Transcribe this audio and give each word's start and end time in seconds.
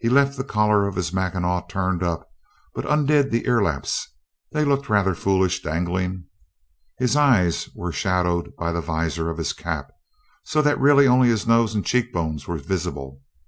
He 0.00 0.08
left 0.08 0.36
the 0.36 0.42
collar 0.42 0.88
of 0.88 0.96
his 0.96 1.12
mackinaw 1.12 1.68
turned 1.68 2.02
up, 2.02 2.28
but 2.74 2.84
untied 2.84 3.32
his 3.32 3.44
ear 3.44 3.62
laps. 3.62 4.08
They 4.50 4.64
looked 4.64 4.88
rather 4.88 5.14
foolish, 5.14 5.62
dangling. 5.62 6.24
His 6.98 7.14
eyes 7.14 7.68
were 7.72 7.92
shadowed 7.92 8.56
by 8.56 8.72
the 8.72 8.80
visor 8.80 9.30
of 9.30 9.38
his 9.38 9.52
cap, 9.52 9.92
so 10.42 10.62
that 10.62 10.80
really 10.80 11.06
only 11.06 11.28
his 11.28 11.46
nose 11.46 11.76
and 11.76 11.86
cheek 11.86 12.12
bones 12.12 12.48
were 12.48 12.56
visible. 12.58 13.22